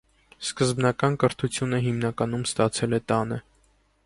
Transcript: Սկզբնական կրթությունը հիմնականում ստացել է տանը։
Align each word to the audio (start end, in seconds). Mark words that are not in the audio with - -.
Սկզբնական 0.45 1.19
կրթությունը 1.25 1.83
հիմնականում 1.89 2.49
ստացել 2.53 3.01
է 3.01 3.03
տանը։ 3.13 3.41